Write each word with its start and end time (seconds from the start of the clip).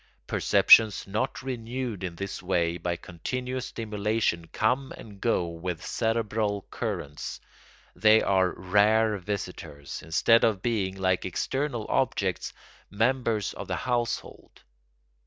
Perceptions 0.25 1.05
not 1.05 1.43
renewed 1.43 2.03
in 2.03 2.15
this 2.15 2.41
way 2.41 2.77
by 2.79 2.95
continuous 2.95 3.67
stimulation 3.67 4.47
come 4.47 4.91
and 4.97 5.21
go 5.21 5.45
with 5.47 5.85
cerebral 5.85 6.65
currents; 6.71 7.39
they 7.95 8.19
are 8.19 8.49
rare 8.53 9.19
visitors, 9.19 10.01
instead 10.01 10.43
of 10.43 10.63
being, 10.63 10.97
like 10.97 11.23
external 11.23 11.85
objects, 11.87 12.51
members 12.89 13.53
of 13.53 13.67
the 13.67 13.75
household. 13.75 14.63